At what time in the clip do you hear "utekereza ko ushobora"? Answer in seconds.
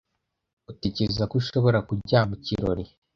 0.71-1.79